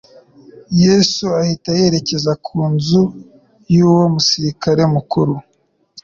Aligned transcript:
Yesu 0.83 1.23
ahita 1.39 1.69
yerekeza 1.79 2.31
ku 2.45 2.57
nzu 2.73 3.03
y'uwo 3.75 4.03
musirikari 4.13 4.83
mukuru; 4.95 5.33